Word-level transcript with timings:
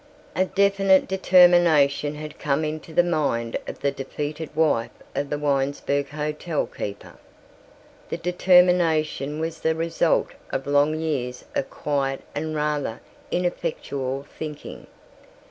A 0.35 0.45
definite 0.45 1.07
determination 1.07 2.15
had 2.15 2.39
come 2.39 2.65
into 2.65 2.91
the 2.91 3.03
mind 3.03 3.55
of 3.67 3.81
the 3.81 3.91
defeated 3.91 4.49
wife 4.55 4.89
of 5.13 5.29
the 5.29 5.37
Winesburg 5.37 6.09
hotel 6.09 6.65
keeper. 6.65 7.19
The 8.09 8.17
determination 8.17 9.37
was 9.39 9.59
the 9.59 9.75
result 9.75 10.29
of 10.49 10.65
long 10.65 10.99
years 10.99 11.45
of 11.53 11.69
quiet 11.69 12.21
and 12.33 12.55
rather 12.55 12.99
ineffectual 13.29 14.25
thinking. 14.39 14.87